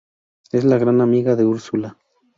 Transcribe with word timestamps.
Es 0.51 0.63
la 0.65 0.79
gran 0.79 0.99
amiga 0.99 1.35
de 1.35 1.45
Úrsula. 1.45 1.99